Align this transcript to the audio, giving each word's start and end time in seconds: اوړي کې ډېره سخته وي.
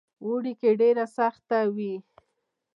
اوړي 0.25 0.53
کې 0.59 0.69
ډېره 0.81 1.05
سخته 1.17 1.59
وي. 1.75 1.93